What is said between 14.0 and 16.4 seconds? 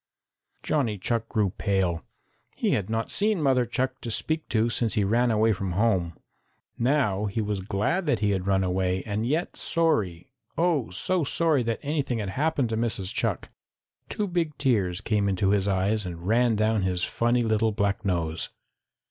Two big tears came into his eyes and